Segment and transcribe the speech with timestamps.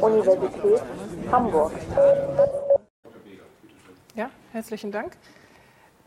[0.00, 0.82] Universität
[1.30, 1.72] Hamburg.
[4.14, 5.16] Ja, herzlichen Dank.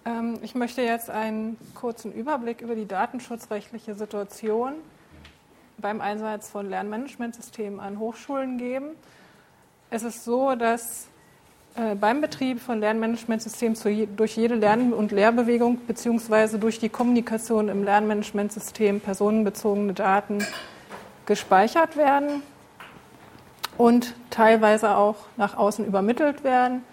[0.06, 4.74] Ähm, ich möchte jetzt einen kurzen Überblick über die datenschutzrechtliche Situation
[5.78, 8.92] beim Einsatz von Lernmanagementsystemen an Hochschulen geben.
[9.90, 11.08] Es ist so, dass
[11.76, 13.78] äh, beim Betrieb von Lernmanagementsystemen
[14.16, 16.58] durch jede Lern- und Lehrbewegung bzw.
[16.58, 20.46] durch die Kommunikation im Lernmanagementsystem personenbezogene Daten
[21.26, 22.44] gespeichert werden
[23.82, 26.84] und teilweise auch nach außen übermittelt werden.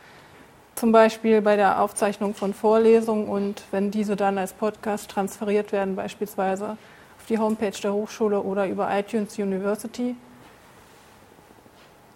[0.75, 5.97] Zum Beispiel bei der Aufzeichnung von Vorlesungen und wenn diese dann als Podcast transferiert werden,
[5.97, 6.79] beispielsweise
[7.19, 10.17] auf die Homepage der Hochschule oder über iTunes University.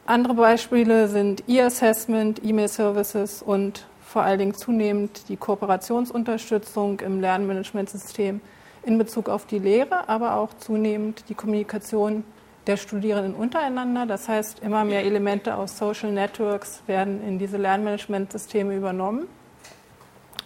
[0.07, 8.41] Andere Beispiele sind E-Assessment, E-Mail-Services und vor allen Dingen zunehmend die Kooperationsunterstützung im Lernmanagementsystem
[8.85, 12.25] in Bezug auf die Lehre, aber auch zunehmend die Kommunikation
[12.67, 14.07] der Studierenden untereinander.
[14.07, 19.27] Das heißt, immer mehr Elemente aus Social Networks werden in diese Lernmanagementsysteme übernommen,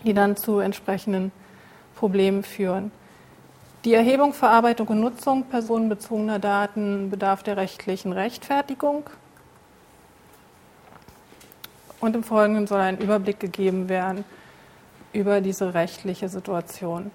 [0.04, 1.32] die dann zu entsprechenden
[1.94, 2.90] Problemen führen.
[3.84, 9.04] Die Erhebung, Verarbeitung und Nutzung personenbezogener Daten bedarf der rechtlichen Rechtfertigung.
[12.00, 14.24] Und im Folgenden soll ein Überblick gegeben werden
[15.12, 17.10] über diese rechtliche Situation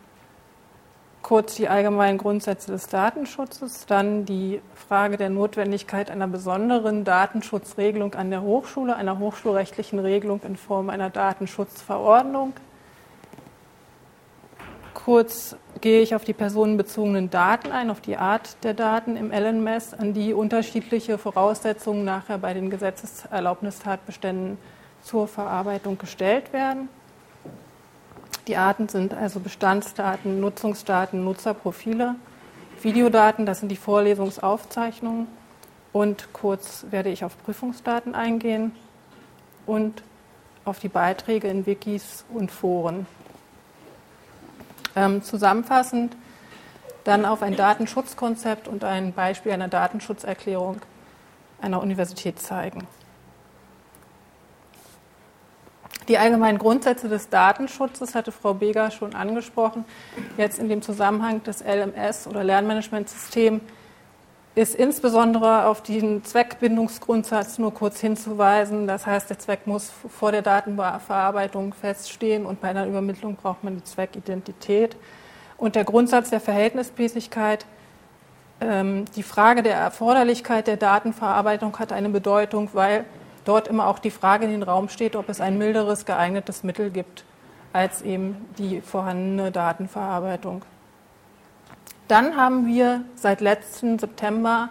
[1.31, 8.31] kurz die allgemeinen Grundsätze des Datenschutzes, dann die Frage der Notwendigkeit einer besonderen Datenschutzregelung an
[8.31, 12.52] der Hochschule, einer hochschulrechtlichen Regelung in Form einer Datenschutzverordnung.
[14.93, 19.93] Kurz gehe ich auf die personenbezogenen Daten ein, auf die Art der Daten im LNMS,
[19.93, 24.57] an die unterschiedliche Voraussetzungen nachher bei den Gesetzeserlaubnistatbeständen
[25.02, 26.89] zur Verarbeitung gestellt werden.
[28.47, 32.16] Die Arten sind also Bestandsdaten, Nutzungsdaten, Nutzerprofile,
[32.81, 35.28] Videodaten, das sind die Vorlesungsaufzeichnungen
[35.94, 38.75] und kurz werde ich auf Prüfungsdaten eingehen
[39.66, 40.02] und
[40.66, 43.06] auf die Beiträge in Wikis und Foren.
[44.95, 46.15] Ähm, zusammenfassend
[47.04, 50.82] dann auf ein Datenschutzkonzept und ein Beispiel einer Datenschutzerklärung
[51.61, 52.88] einer Universität zeigen.
[56.11, 59.86] Die allgemeinen Grundsätze des Datenschutzes hatte Frau Beger schon angesprochen.
[60.36, 63.61] Jetzt in dem Zusammenhang des LMS oder Lernmanagementsystem
[64.54, 68.88] ist insbesondere auf den Zweckbindungsgrundsatz nur kurz hinzuweisen.
[68.88, 73.77] Das heißt, der Zweck muss vor der Datenverarbeitung feststehen und bei einer Übermittlung braucht man
[73.77, 74.98] die Zweckidentität.
[75.55, 77.66] Und der Grundsatz der Verhältnismäßigkeit,
[78.60, 83.05] ähm, die Frage der Erforderlichkeit der Datenverarbeitung hat eine Bedeutung, weil
[83.45, 86.89] dort immer auch die Frage in den Raum steht, ob es ein milderes geeignetes Mittel
[86.89, 87.23] gibt
[87.73, 90.63] als eben die vorhandene Datenverarbeitung.
[92.07, 94.69] Dann haben wir seit letzten September,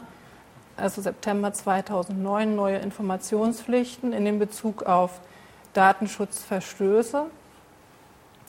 [0.76, 5.20] also September 2009, neue Informationspflichten in dem Bezug auf
[5.72, 7.26] Datenschutzverstöße.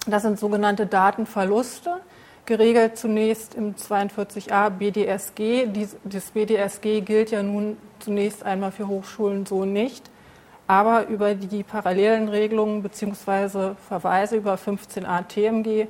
[0.08, 2.02] Das sind sogenannte Datenverluste,
[2.46, 5.70] geregelt zunächst im 42a BDSG.
[6.04, 10.10] Das BDSG gilt ja nun zunächst einmal für Hochschulen so nicht
[10.72, 13.76] aber über die parallelen Regelungen bzw.
[13.90, 15.90] Verweise über 15a TMG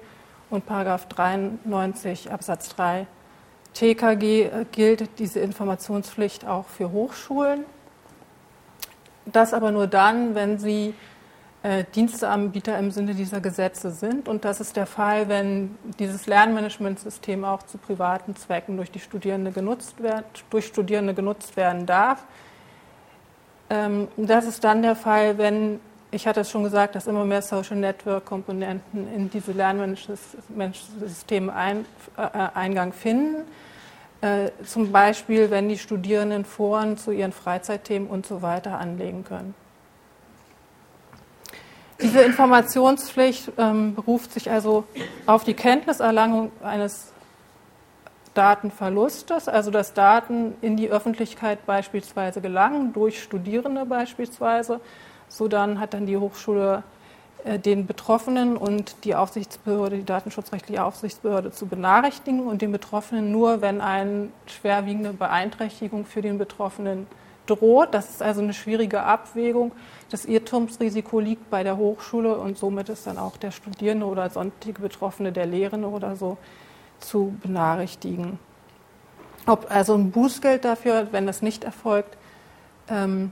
[0.50, 3.06] und 93 Absatz 3
[3.76, 7.64] TKG gilt diese Informationspflicht auch für Hochschulen.
[9.28, 10.96] Das aber nur dann, wenn sie
[11.64, 14.28] äh, Diensteanbieter im Sinne dieser Gesetze sind.
[14.28, 19.52] Und das ist der Fall, wenn dieses Lernmanagementsystem auch zu privaten Zwecken durch die Studierende
[19.52, 22.24] genutzt wird, durch Studierende genutzt werden darf.
[23.70, 25.80] Ähm, das ist dann der Fall, wenn,
[26.10, 31.86] ich hatte es schon gesagt, dass immer mehr Social Network-Komponenten in diese Lernmanagementsysteme ein,
[32.18, 32.22] äh,
[32.56, 33.44] Eingang finden.
[34.22, 39.54] Äh, zum Beispiel, wenn die Studierenden Foren zu ihren Freizeitthemen und so weiter anlegen können.
[42.02, 44.86] Diese Informationspflicht ähm, beruft sich also
[45.26, 47.12] auf die Kenntniserlangung eines
[48.34, 54.80] Datenverlustes, also dass Daten in die Öffentlichkeit beispielsweise gelangen, durch Studierende beispielsweise.
[55.28, 56.84] So dann hat dann die Hochschule
[57.44, 63.62] äh, den Betroffenen und die Aufsichtsbehörde, die datenschutzrechtliche Aufsichtsbehörde zu benachrichtigen und den Betroffenen nur,
[63.62, 67.08] wenn eine schwerwiegende Beeinträchtigung für den Betroffenen
[67.56, 67.94] droht.
[67.94, 69.72] Das ist also eine schwierige Abwägung.
[70.10, 74.82] Das Irrtumsrisiko liegt bei der Hochschule und somit ist dann auch der Studierende oder sonstige
[74.82, 76.38] Betroffene, der Lehrende oder so,
[77.00, 78.40] zu benachrichtigen.
[79.48, 82.18] Ob also ein Bußgeld dafür, wenn das nicht erfolgt,
[82.88, 83.32] ähm,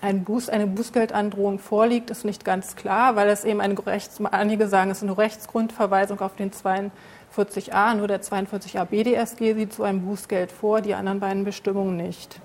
[0.00, 4.68] ein Buß, eine Bußgeldandrohung vorliegt, ist nicht ganz klar, weil es eben eine Rechts, einige
[4.68, 10.04] sagen, es ist eine Rechtsgrundverweisung auf den 42a, nur der 42a BDSG sieht so ein
[10.04, 12.40] Bußgeld vor, die anderen beiden Bestimmungen nicht.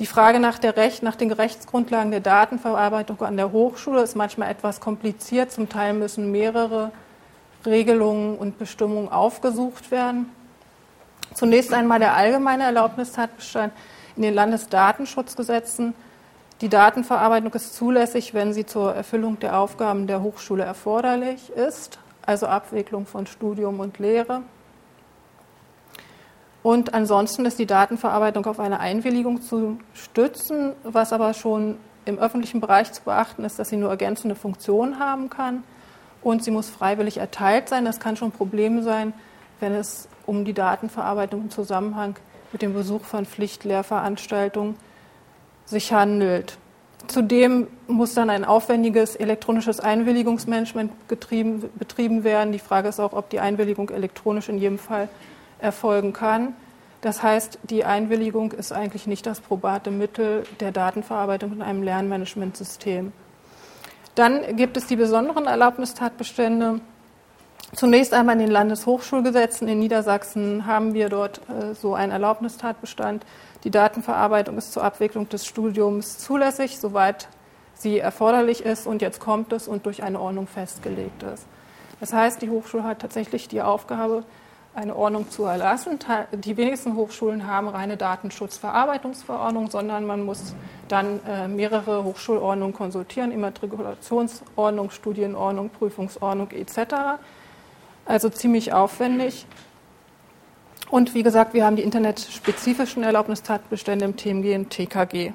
[0.00, 4.50] Die Frage nach, der Recht, nach den Rechtsgrundlagen der Datenverarbeitung an der Hochschule ist manchmal
[4.50, 5.52] etwas kompliziert.
[5.52, 6.90] Zum Teil müssen mehrere
[7.64, 10.30] Regelungen und Bestimmungen aufgesucht werden.
[11.32, 13.72] Zunächst einmal der allgemeine Erlaubnistatbestand
[14.16, 15.94] in den Landesdatenschutzgesetzen.
[16.60, 22.46] Die Datenverarbeitung ist zulässig, wenn sie zur Erfüllung der Aufgaben der Hochschule erforderlich ist, also
[22.46, 24.42] Abwicklung von Studium und Lehre.
[26.64, 31.76] Und ansonsten ist die Datenverarbeitung auf eine Einwilligung zu stützen, was aber schon
[32.06, 35.62] im öffentlichen Bereich zu beachten ist, dass sie nur ergänzende Funktionen haben kann
[36.22, 37.84] und sie muss freiwillig erteilt sein.
[37.84, 39.12] Das kann schon ein Problem sein,
[39.60, 42.16] wenn es um die Datenverarbeitung im Zusammenhang
[42.50, 44.76] mit dem Besuch von Pflichtlehrveranstaltungen
[45.66, 46.56] sich handelt.
[47.08, 52.52] Zudem muss dann ein aufwendiges elektronisches Einwilligungsmanagement betrieben werden.
[52.52, 55.10] Die Frage ist auch, ob die Einwilligung elektronisch in jedem Fall
[55.64, 56.54] erfolgen kann.
[57.00, 63.12] Das heißt, die Einwilligung ist eigentlich nicht das probate Mittel der Datenverarbeitung in einem Lernmanagementsystem.
[64.14, 66.80] Dann gibt es die besonderen Erlaubnistatbestände.
[67.74, 69.66] Zunächst einmal in den Landeshochschulgesetzen.
[69.66, 73.26] In Niedersachsen haben wir dort äh, so einen Erlaubnistatbestand.
[73.64, 77.28] Die Datenverarbeitung ist zur Abwicklung des Studiums zulässig, soweit
[77.74, 81.46] sie erforderlich ist und jetzt kommt es und durch eine Ordnung festgelegt ist.
[82.00, 84.24] Das heißt, die Hochschule hat tatsächlich die Aufgabe,
[84.74, 85.98] eine Ordnung zu erlassen.
[86.32, 90.54] Die wenigsten Hochschulen haben reine Datenschutzverarbeitungsverordnung, sondern man muss
[90.88, 97.20] dann äh, mehrere Hochschulordnungen konsultieren, Immatrikulationsordnung, Studienordnung, Prüfungsordnung etc.
[98.04, 99.46] Also ziemlich aufwendig.
[100.90, 105.32] Und wie gesagt, wir haben die internetspezifischen Erlaubnistatbestände im TMG und TKG.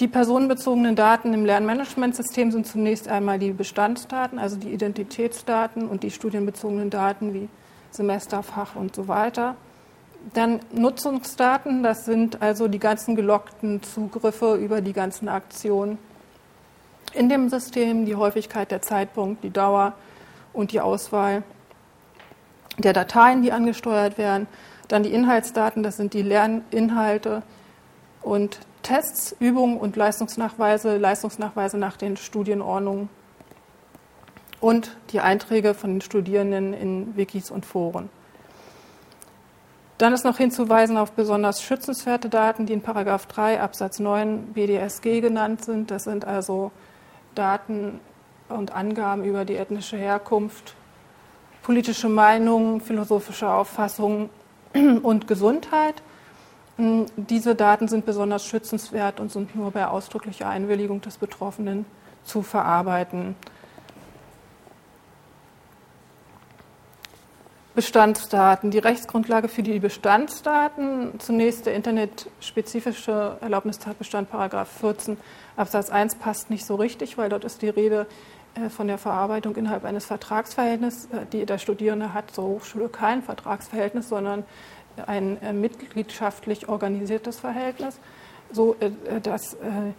[0.00, 6.10] Die personenbezogenen Daten im Lernmanagementsystem sind zunächst einmal die Bestandsdaten, also die Identitätsdaten und die
[6.10, 7.50] studienbezogenen Daten wie
[7.90, 9.56] Semester, Fach und so weiter.
[10.32, 15.98] Dann Nutzungsdaten, das sind also die ganzen gelockten Zugriffe über die ganzen Aktionen
[17.12, 19.92] in dem System, die Häufigkeit, der Zeitpunkt, die Dauer
[20.54, 21.42] und die Auswahl
[22.78, 24.46] der Dateien, die angesteuert werden.
[24.88, 27.42] Dann die Inhaltsdaten, das sind die Lerninhalte
[28.22, 33.08] und Tests, Übungen und Leistungsnachweise, Leistungsnachweise nach den Studienordnungen
[34.60, 38.08] und die Einträge von den Studierenden in Wikis und Foren.
[39.98, 45.20] Dann ist noch hinzuweisen auf besonders schützenswerte Daten, die in Paragraph 3 Absatz 9 BDSG
[45.20, 45.90] genannt sind.
[45.90, 46.70] Das sind also
[47.34, 48.00] Daten
[48.48, 50.74] und Angaben über die ethnische Herkunft,
[51.62, 54.30] politische Meinungen, philosophische Auffassungen
[55.02, 56.02] und Gesundheit.
[57.16, 61.84] Diese Daten sind besonders schützenswert und sind nur bei ausdrücklicher Einwilligung des Betroffenen
[62.24, 63.34] zu verarbeiten.
[67.74, 68.70] Bestandsdaten.
[68.70, 75.16] Die Rechtsgrundlage für die Bestandsdaten, zunächst der internetspezifische Erlaubnistatbestand, Paragraph 14
[75.56, 78.06] Absatz 1 passt nicht so richtig, weil dort ist die Rede
[78.54, 81.08] äh, von der Verarbeitung innerhalb eines Vertragsverhältnisses.
[81.32, 84.44] Äh, der Studierende hat zur Hochschule kein Vertragsverhältnis, sondern
[85.06, 87.98] ein äh, mitgliedschaftlich organisiertes Verhältnis,
[88.52, 89.92] so äh, dass äh,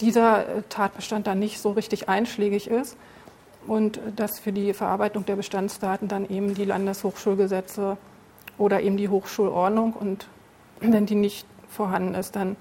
[0.00, 2.96] dieser Tatbestand dann nicht so richtig einschlägig ist
[3.66, 7.96] und dass für die Verarbeitung der Bestandsdaten dann eben die Landeshochschulgesetze
[8.58, 10.26] oder eben die Hochschulordnung und
[10.80, 12.56] wenn die nicht vorhanden ist, dann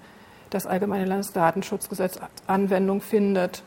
[0.49, 3.63] das Allgemeine Landesdatenschutzgesetz Anwendung findet.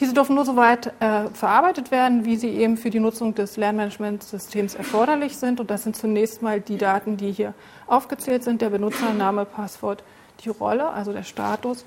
[0.00, 3.56] Diese dürfen nur so weit äh, verarbeitet werden, wie sie eben für die Nutzung des
[3.56, 5.58] Lernmanagementsystems erforderlich sind.
[5.58, 7.52] Und das sind zunächst mal die Daten, die hier
[7.88, 10.04] aufgezählt sind: der Benutzername, Passwort,
[10.44, 11.84] die Rolle, also der Status,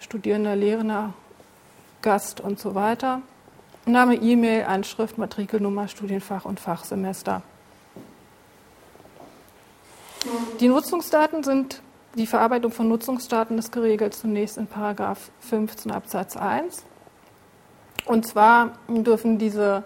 [0.00, 1.14] Studierender, Lehrender,
[2.02, 3.22] Gast und so weiter.
[3.86, 7.40] Name, E-Mail, Anschrift, Matrikelnummer, Studienfach und Fachsemester.
[10.60, 11.80] Die Nutzungsdaten sind,
[12.16, 16.84] die Verarbeitung von Nutzungsdaten ist geregelt zunächst in Paragraph 15 Absatz 1.
[18.06, 19.84] Und zwar dürfen diese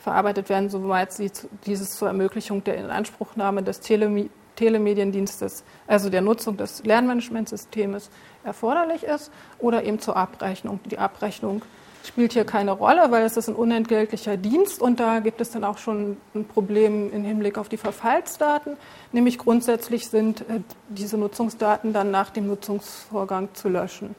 [0.00, 1.30] verarbeitet werden, soweit sie
[1.66, 8.10] dieses zur Ermöglichung der Inanspruchnahme des Telemediendienstes, also der Nutzung des Lernmanagementsystems
[8.42, 10.80] erforderlich ist oder eben zur Abrechnung.
[10.86, 11.62] Die Abrechnung
[12.02, 15.64] spielt hier keine Rolle, weil es ist ein unentgeltlicher Dienst und da gibt es dann
[15.64, 18.78] auch schon ein Problem im Hinblick auf die Verfallsdaten,
[19.12, 24.16] nämlich grundsätzlich sind äh, diese Nutzungsdaten dann nach dem Nutzungsvorgang zu löschen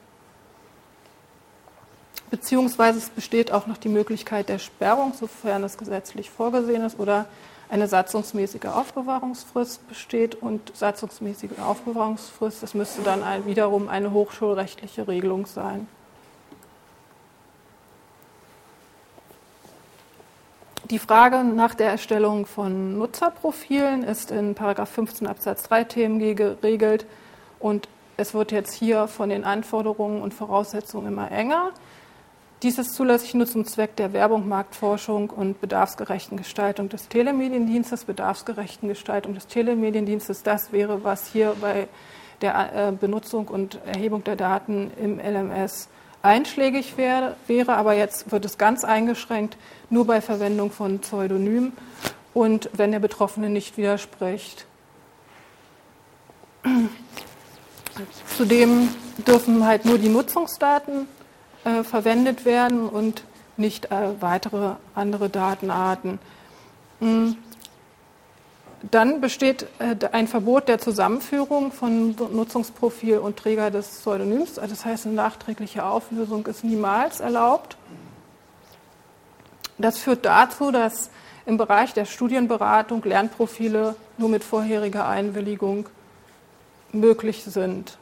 [2.32, 7.26] beziehungsweise es besteht auch noch die Möglichkeit der Sperrung, sofern es gesetzlich vorgesehen ist oder
[7.68, 15.44] eine satzungsmäßige Aufbewahrungsfrist besteht und satzungsmäßige Aufbewahrungsfrist, das müsste dann ein, wiederum eine hochschulrechtliche Regelung
[15.44, 15.86] sein.
[20.90, 27.04] Die Frage nach der Erstellung von Nutzerprofilen ist in 15 Absatz 3 TMG geregelt
[27.58, 31.72] und es wird jetzt hier von den Anforderungen und Voraussetzungen immer enger.
[32.62, 38.04] Dies ist zulässig nur zum Zweck der Werbung, Marktforschung und bedarfsgerechten Gestaltung des Telemediendienstes.
[38.04, 41.88] Bedarfsgerechten Gestaltung des Telemediendienstes, das wäre, was hier bei
[42.40, 45.88] der äh, Benutzung und Erhebung der Daten im LMS
[46.22, 47.74] einschlägig wäre, wäre.
[47.74, 49.56] Aber jetzt wird es ganz eingeschränkt,
[49.90, 51.72] nur bei Verwendung von Pseudonymen
[52.32, 54.66] und wenn der Betroffene nicht widerspricht.
[58.36, 58.88] Zudem
[59.26, 61.08] dürfen halt nur die Nutzungsdaten
[61.64, 63.24] äh, verwendet werden und
[63.56, 66.18] nicht äh, weitere andere Datenarten.
[67.00, 67.36] Mhm.
[68.90, 74.54] Dann besteht äh, ein Verbot der Zusammenführung von Nutzungsprofil und Träger des Pseudonyms.
[74.54, 77.76] Das heißt, eine nachträgliche Auflösung ist niemals erlaubt.
[79.78, 81.10] Das führt dazu, dass
[81.46, 85.88] im Bereich der Studienberatung Lernprofile nur mit vorheriger Einwilligung
[86.92, 87.98] möglich sind.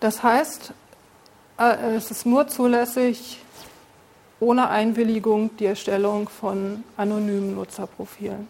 [0.00, 0.72] Das heißt,
[1.60, 3.38] äh, es ist nur zulässig,
[4.40, 8.48] ohne Einwilligung die Erstellung von anonymen Nutzerprofilen.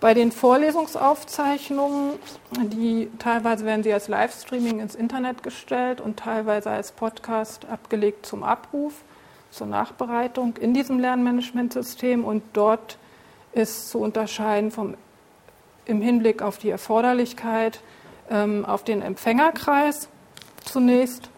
[0.00, 2.12] Bei den Vorlesungsaufzeichnungen,
[2.52, 8.44] die teilweise werden sie als Livestreaming ins Internet gestellt und teilweise als Podcast abgelegt zum
[8.44, 8.92] Abruf,
[9.50, 12.96] zur Nachbereitung in diesem Lernmanagementsystem und dort
[13.52, 14.94] ist zu unterscheiden vom,
[15.84, 17.80] im Hinblick auf die Erforderlichkeit
[18.30, 20.08] auf den Empfängerkreis
[20.64, 21.30] zunächst.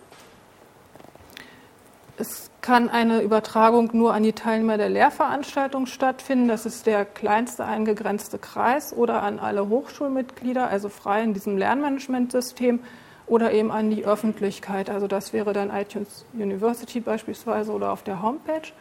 [2.16, 6.48] Es kann eine Übertragung nur an die Teilnehmer der Lehrveranstaltung stattfinden.
[6.48, 12.80] Das ist der kleinste eingegrenzte Kreis oder an alle Hochschulmitglieder, also frei in diesem Lernmanagementsystem
[13.26, 14.90] oder eben an die Öffentlichkeit.
[14.90, 18.72] Also das wäre dann iTunes University beispielsweise oder auf der Homepage.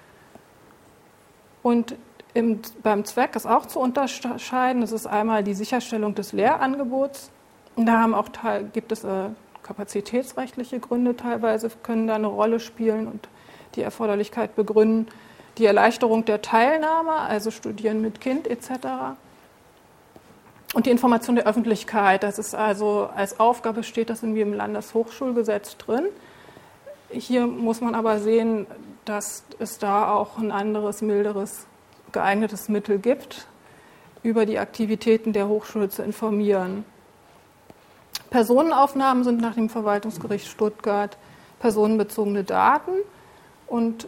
[1.61, 1.95] Und
[2.33, 4.81] im, beim Zweck ist auch zu unterscheiden.
[4.81, 7.31] Das ist einmal die Sicherstellung des Lehrangebots
[7.85, 8.29] da haben auch
[8.73, 9.29] gibt es äh,
[9.63, 13.29] kapazitätsrechtliche Gründe teilweise, können da eine Rolle spielen und
[13.75, 15.07] die Erforderlichkeit begründen.
[15.57, 19.17] Die Erleichterung der Teilnahme, also Studieren mit Kind etc.
[20.73, 25.77] Und die Information der Öffentlichkeit, das ist also als Aufgabe steht das in im Landeshochschulgesetz
[25.77, 26.05] drin.
[27.09, 28.67] Hier muss man aber sehen,
[29.05, 31.65] dass es da auch ein anderes, milderes,
[32.11, 33.47] geeignetes Mittel gibt,
[34.21, 36.85] über die Aktivitäten der Hochschule zu informieren.
[38.29, 41.17] Personenaufnahmen sind nach dem Verwaltungsgericht Stuttgart
[41.59, 42.91] personenbezogene Daten.
[43.67, 44.07] Und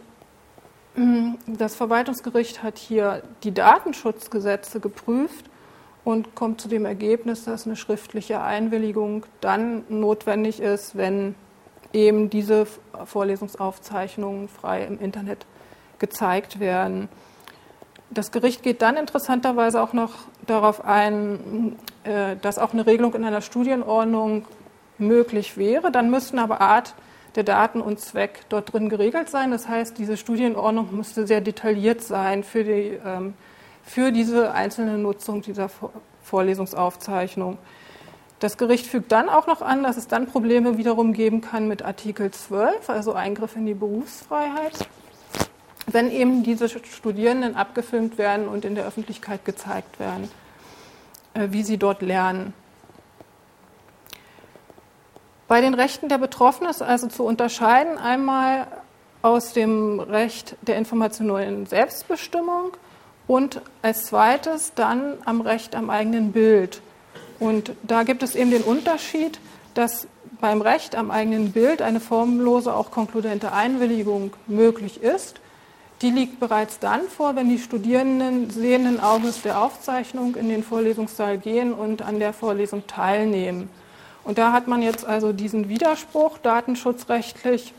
[0.94, 5.46] hm, das Verwaltungsgericht hat hier die Datenschutzgesetze geprüft
[6.04, 11.34] und kommt zu dem Ergebnis, dass eine schriftliche Einwilligung dann notwendig ist, wenn
[11.92, 12.66] eben diese
[13.04, 15.46] Vorlesungsaufzeichnungen frei im Internet
[15.98, 17.08] gezeigt werden.
[18.10, 20.12] Das Gericht geht dann interessanterweise auch noch
[20.46, 24.44] darauf ein, dass auch eine Regelung in einer Studienordnung
[24.98, 25.92] möglich wäre.
[25.92, 26.94] Dann müssten aber Art
[27.34, 29.50] der Daten und Zweck dort drin geregelt sein.
[29.50, 33.34] Das heißt, diese Studienordnung müsste sehr detailliert sein für, die, ähm,
[33.82, 35.70] für diese einzelne Nutzung dieser
[36.22, 37.58] Vorlesungsaufzeichnung.
[38.38, 41.82] Das Gericht fügt dann auch noch an, dass es dann Probleme wiederum geben kann mit
[41.82, 44.88] Artikel 12, also Eingriff in die Berufsfreiheit
[45.86, 50.28] wenn eben diese Studierenden abgefilmt werden und in der Öffentlichkeit gezeigt werden, äh,
[51.34, 52.54] wie sie dort lernen.
[55.48, 58.66] Bei den Rechten der Betroffenen ist also zu unterscheiden einmal
[59.20, 62.72] aus dem Recht der informationellen Selbstbestimmung
[63.26, 66.82] und als zweites dann am Recht am eigenen Bild.
[67.38, 69.38] Und da gibt es eben den Unterschied,
[69.74, 70.06] dass
[70.40, 75.40] beim Recht am eigenen Bild eine formlose, auch konkludente Einwilligung möglich ist
[76.02, 81.38] die liegt bereits dann vor, wenn die Studierenden sehenden Auges der Aufzeichnung in den Vorlesungssaal
[81.38, 83.70] gehen und an der Vorlesung teilnehmen.
[84.24, 87.72] Und da hat man jetzt also diesen Widerspruch datenschutzrechtlich.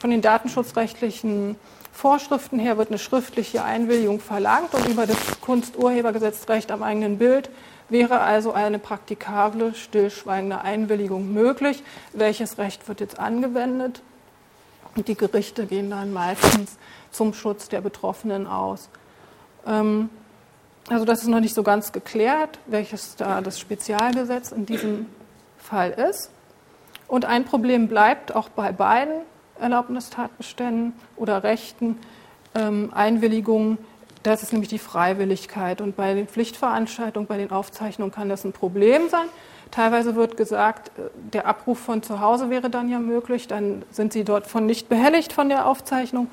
[0.00, 1.56] Von den datenschutzrechtlichen
[1.92, 7.50] Vorschriften her wird eine schriftliche Einwilligung verlangt und über das Kunsturhebergesetzrecht am eigenen Bild
[7.88, 11.82] wäre also eine praktikable, stillschweigende Einwilligung möglich.
[12.12, 14.00] Welches Recht wird jetzt angewendet?
[14.96, 16.76] Und die Gerichte gehen dann meistens
[17.10, 18.88] zum Schutz der Betroffenen aus.
[19.66, 20.08] Ähm,
[20.88, 25.06] also das ist noch nicht so ganz geklärt, welches da das Spezialgesetz in diesem
[25.58, 26.30] Fall ist.
[27.08, 29.22] Und ein Problem bleibt auch bei beiden
[29.58, 31.98] Erlaubnistatbeständen oder Rechten,
[32.54, 33.78] ähm, Einwilligungen,
[34.24, 35.80] das ist nämlich die Freiwilligkeit.
[35.82, 39.28] Und bei den Pflichtveranstaltungen, bei den Aufzeichnungen kann das ein Problem sein.
[39.70, 44.12] Teilweise wird gesagt, äh, der Abruf von zu Hause wäre dann ja möglich, dann sind
[44.12, 46.28] sie dort von nicht behelligt von der Aufzeichnung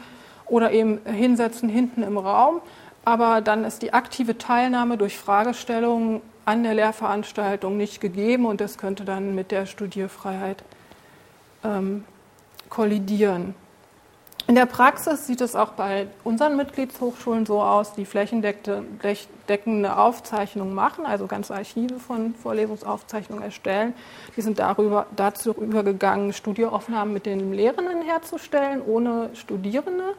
[0.46, 2.62] oder eben hinsetzen hinten im Raum.
[3.04, 8.78] Aber dann ist die aktive Teilnahme durch Fragestellungen an der Lehrveranstaltung nicht gegeben und das
[8.78, 10.64] könnte dann mit der Studierfreiheit
[11.64, 12.04] ähm,
[12.70, 13.56] kollidieren.
[14.48, 21.06] In der Praxis sieht es auch bei unseren Mitgliedshochschulen so aus, die flächendeckende Aufzeichnungen machen,
[21.06, 23.94] also ganze Archive von Vorlesungsaufzeichnungen erstellen.
[24.36, 30.16] Die sind darüber, dazu übergegangen, Studieaufnahmen mit den Lehrenden herzustellen, ohne Studierende.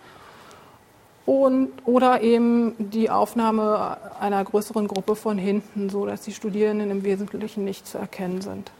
[1.26, 7.04] Und, oder eben die Aufnahme einer größeren Gruppe von hinten, so dass die Studierenden im
[7.04, 8.72] Wesentlichen nicht zu erkennen sind.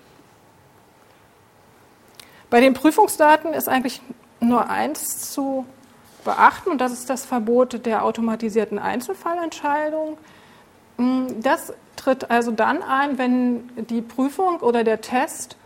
[2.50, 4.02] Bei den Prüfungsdaten ist eigentlich
[4.42, 5.64] nur eins zu
[6.24, 10.18] beachten, und das ist das Verbot der automatisierten Einzelfallentscheidung.
[11.40, 15.56] Das tritt also dann ein, wenn die Prüfung oder der Test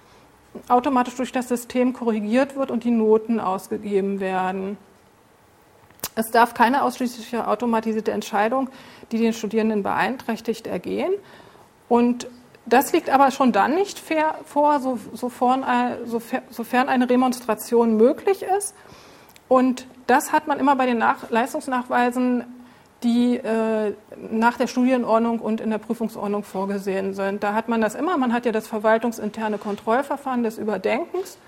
[0.69, 4.79] automatisch durch das System korrigiert wird und die Noten ausgegeben werden.
[6.15, 8.71] Es darf keine ausschließliche automatisierte Entscheidung,
[9.13, 11.13] die den Studierenden beeinträchtigt, ergehen.
[11.89, 12.27] Und
[12.67, 14.03] das liegt aber schon dann nicht
[14.45, 14.81] vor,
[15.15, 18.75] sofern eine Remonstration möglich ist.
[19.49, 22.45] Und das hat man immer bei den Nach Leistungsnachweisen,
[23.03, 23.93] die äh,
[24.31, 27.43] nach der Studienordnung und in der Prüfungsordnung vorgesehen sind.
[27.43, 28.17] Da hat man das immer.
[28.17, 31.39] Man hat ja das verwaltungsinterne Kontrollverfahren des Überdenkens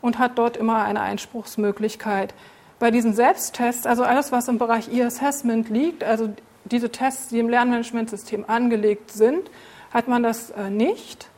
[0.00, 2.34] und hat dort immer eine Einspruchsmöglichkeit.
[2.78, 6.30] Bei diesen Selbsttests, also alles, was im Bereich E-Assessment liegt, also
[6.64, 9.50] diese Tests, die im Lernmanagementsystem angelegt sind,
[9.92, 11.28] hat man das äh, nicht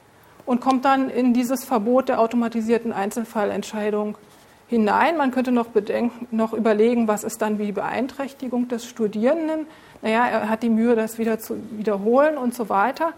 [0.46, 4.16] und kommt dann in dieses Verbot der automatisierten Einzelfallentscheidung
[4.68, 5.16] hinein.
[5.16, 9.66] Man könnte noch, bedenken, noch überlegen, was ist dann die Beeinträchtigung des Studierenden.
[10.02, 13.12] Naja, er hat die Mühe, das wieder zu wiederholen und so weiter.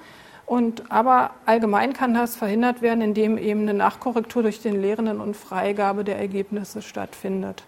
[0.47, 5.37] Und, aber allgemein kann das verhindert werden, indem eben eine Nachkorrektur durch den Lehrenden und
[5.37, 7.64] Freigabe der Ergebnisse stattfindet.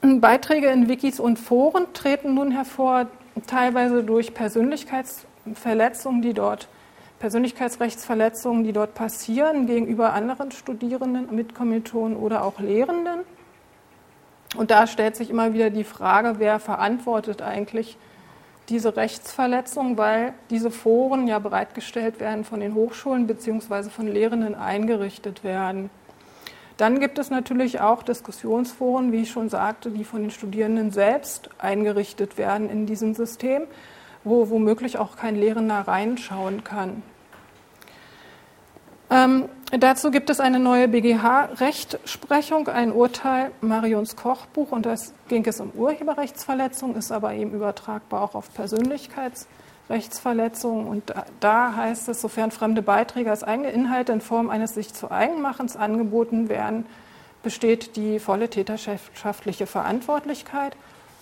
[0.00, 3.06] Beiträge in Wikis und Foren treten nun hervor,
[3.46, 6.68] teilweise durch Persönlichkeitsverletzungen, die dort
[7.18, 13.20] Persönlichkeitsrechtsverletzungen, die dort passieren gegenüber anderen Studierenden, Mitkommilitonen oder auch Lehrenden.
[14.56, 17.96] Und da stellt sich immer wieder die Frage, wer verantwortet eigentlich
[18.68, 23.90] diese Rechtsverletzung, weil diese Foren ja bereitgestellt werden von den Hochschulen bzw.
[23.90, 25.90] von Lehrenden eingerichtet werden.
[26.82, 31.48] Dann gibt es natürlich auch Diskussionsforen, wie ich schon sagte, die von den Studierenden selbst
[31.58, 33.68] eingerichtet werden in diesem System,
[34.24, 37.04] wo womöglich auch kein Lehrender reinschauen kann.
[39.10, 45.60] Ähm, dazu gibt es eine neue BGH-Rechtsprechung, ein Urteil Marions Kochbuch, und das ging es
[45.60, 49.46] um Urheberrechtsverletzung, ist aber eben übertragbar auch auf Persönlichkeits-
[49.90, 50.86] Rechtsverletzungen.
[50.86, 55.10] Und da heißt es, sofern fremde Beiträge als eigene Inhalte in Form eines sich zu
[55.10, 56.86] Eigenmachens angeboten werden,
[57.42, 60.76] besteht die volle täterschaftliche Verantwortlichkeit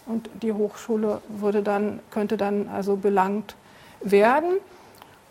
[0.07, 3.57] und die Hochschule würde dann, könnte dann also belangt
[4.01, 4.59] werden.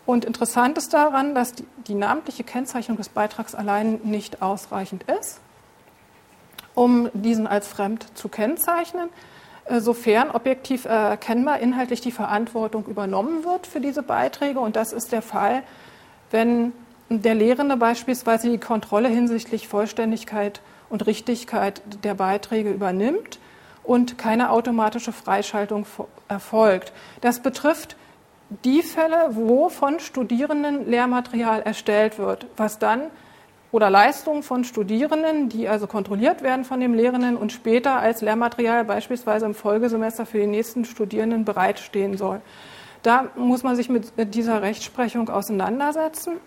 [0.06, 5.40] Und interessant ist daran, dass die, die namentliche Kennzeichnung des Beitrags allein nicht ausreichend ist,
[6.74, 9.08] um diesen als fremd zu kennzeichnen.
[9.70, 14.58] Äh, sofern objektiv erkennbar inhaltlich die Verantwortung übernommen wird für diese Beiträge.
[14.58, 15.62] Und das ist der Fall,
[16.30, 16.72] wenn
[17.08, 23.38] der Lehrende beispielsweise die Kontrolle hinsichtlich Vollständigkeit und Richtigkeit der Beiträge übernimmt
[23.84, 25.86] und keine automatische Freischaltung
[26.28, 26.92] erfolgt.
[27.20, 27.96] Das betrifft
[28.64, 33.02] die Fälle, wo von Studierenden Lehrmaterial erstellt wird, was dann
[33.72, 38.84] oder Leistungen von Studierenden, die also kontrolliert werden von dem Lehrenden und später als Lehrmaterial
[38.84, 42.40] beispielsweise im Folgesemester für die nächsten Studierenden bereitstehen soll.
[43.02, 46.38] Da muss man sich mit dieser Rechtsprechung auseinandersetzen.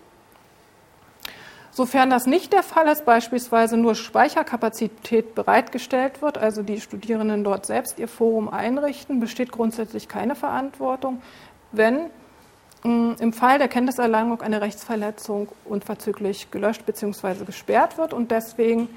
[1.72, 7.66] Sofern das nicht der Fall ist, beispielsweise nur Speicherkapazität bereitgestellt wird, also die Studierenden dort
[7.66, 11.20] selbst ihr Forum einrichten, besteht grundsätzlich keine Verantwortung.
[11.72, 12.10] Wenn
[12.84, 17.44] im Fall der Kenntniserlangung eine Rechtsverletzung unverzüglich gelöscht bzw.
[17.46, 18.88] gesperrt wird und deswegen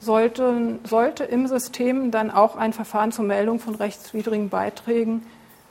[0.00, 5.24] sollte, sollte im System dann auch ein Verfahren zur Meldung von rechtswidrigen Beiträgen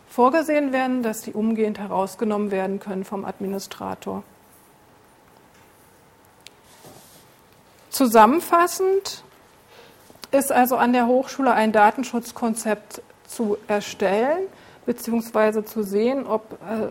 [0.07, 4.23] vorgesehen werden, dass die umgehend herausgenommen werden können vom Administrator.
[7.89, 9.23] Zusammenfassend
[10.31, 14.47] ist also an der Hochschule ein Datenschutzkonzept zu erstellen
[14.85, 15.65] bzw.
[15.65, 16.87] zu sehen, ob äh,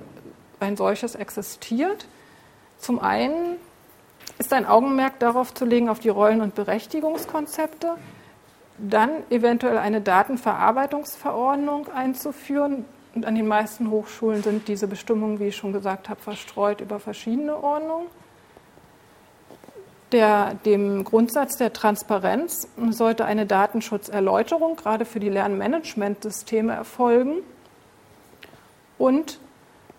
[0.61, 2.07] ein solches existiert.
[2.79, 3.57] Zum einen
[4.39, 7.97] ist ein Augenmerk darauf zu legen, auf die Rollen- und Berechtigungskonzepte,
[8.79, 12.85] dann eventuell eine Datenverarbeitungsverordnung einzuführen,
[13.19, 17.01] Und an den meisten Hochschulen sind diese Bestimmungen, wie ich schon gesagt habe, verstreut über
[17.01, 18.07] verschiedene Ordnungen.
[20.13, 27.39] Der, dem Grundsatz der Transparenz sollte eine Datenschutzerläuterung gerade für die Lernmanagementsysteme erfolgen.
[28.99, 29.41] Und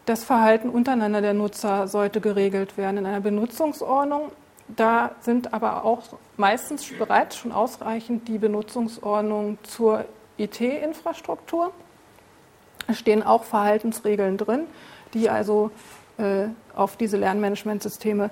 [0.10, 4.32] das Verhalten untereinander der Nutzer sollte geregelt werden in einer Benutzungsordnung.
[4.68, 6.02] Da sind aber auch
[6.36, 10.06] meistens bereits schon ausreichend die Benutzungsordnungen zur
[10.40, 11.72] IT-Infrastruktur.
[12.88, 14.62] Es stehen auch Verhaltensregeln drin,
[15.14, 15.70] die also
[16.18, 18.32] äh, auf diese Lernmanagementsysteme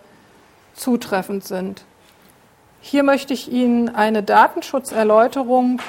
[0.73, 1.85] zutreffend sind.
[2.81, 5.79] Hier möchte ich Ihnen eine Datenschutzerläuterung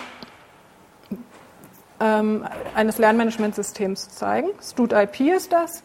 [2.00, 4.48] ähm, eines Lernmanagementsystems zeigen.
[4.62, 5.82] StudIP ist das.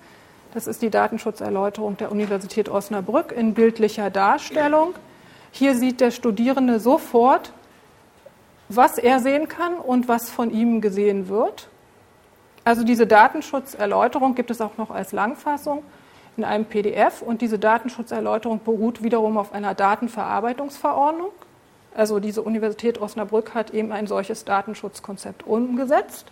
[0.54, 4.93] Das ist die Datenschutzerläuterung der Universität Osnabrück in bildlicher Darstellung.
[5.52, 7.54] Hier sieht der Studierende sofort,
[8.69, 11.69] was er sehen kann und was von ihm gesehen wird.
[12.63, 15.84] Also diese Datenschutzerläuterung gibt es auch noch als Langfassung
[16.38, 21.32] in einem PDF und diese Datenschutzerläuterung beruht wiederum auf einer Datenverarbeitungsverordnung.
[21.95, 26.25] Also diese Universität Osnabrück hat eben ein solches Datenschutzkonzept umgesetzt.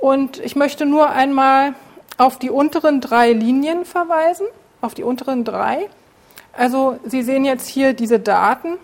[0.00, 1.74] Und ich möchte nur einmal
[2.18, 4.46] auf die unteren drei Linien verweisen,
[4.80, 5.88] auf die unteren drei.
[6.52, 8.78] Also Sie sehen jetzt hier diese Daten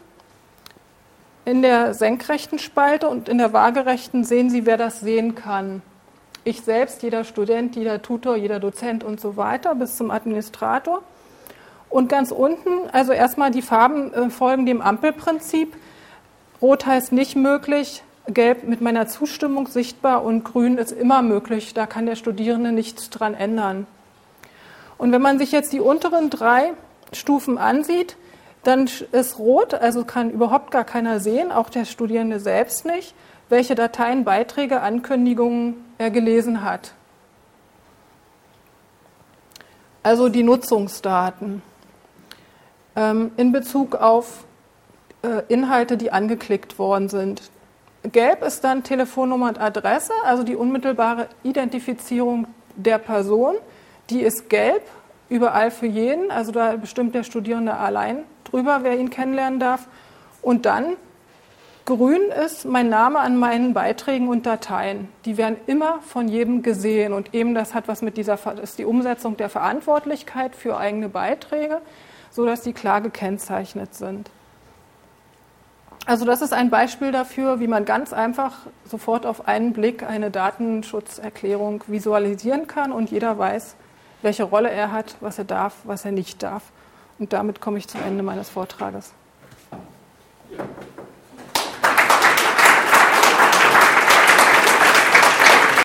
[1.45, 5.83] in der senkrechten Spalte und in der waagerechten sehen Sie, wer das sehen kann.
[6.45, 11.03] Ich selbst, jeder Student, jeder Tutor, jeder Dozent und so weiter bis zum Administrator.
[11.93, 15.77] Und ganz unten, also erstmal die Farben äh, folgen dem Ampelprinzip.
[16.63, 21.75] Rot heißt nicht möglich, Gelb mit meiner Zustimmung sichtbar und Grün ist immer möglich.
[21.75, 23.87] Da kann der Studierende nichts dran ändern.
[24.97, 26.73] Und wenn man sich jetzt die unteren drei
[27.13, 28.17] Stufen ansieht,
[28.63, 33.15] dann ist rot, also kann überhaupt gar keiner sehen, auch der Studierende selbst nicht,
[33.51, 36.95] welche Dateien, Beiträge, Ankündigungen er gelesen hat.
[40.03, 41.61] Also die Nutzungsdaten
[42.95, 44.45] in Bezug auf
[45.23, 47.43] äh, Inhalte, die angeklickt worden sind.
[48.11, 53.55] Gelb ist dann Telefonnummer und Adresse, also die unmittelbare Identifizierung der Person.
[54.11, 54.83] Die ist gelb,
[55.29, 59.87] überall für jeden, also da bestimmt der Studierende allein drüber, wer ihn kennenlernen darf.
[60.43, 60.97] Und dann
[61.85, 65.09] grün ist mein Name an meinen Beiträgen und Dateien.
[65.25, 68.85] Die werden immer von jedem gesehen und eben das hat was mit dieser, ist die
[68.85, 71.81] Umsetzung der Verantwortlichkeit für eigene Beiträge
[72.33, 74.31] sodass die klar gekennzeichnet sind.
[76.05, 80.33] Also das ist ein Beispiel dafür, wie man ganz einfach sofort auf einen Blick eine
[80.33, 83.77] Datenschutzerklärung visualisieren kann und jeder weiß,
[84.23, 86.65] welche Rolle er hat, was er darf, was er nicht darf.
[87.21, 89.13] Und damit komme ich zum Ende meines Vortrages.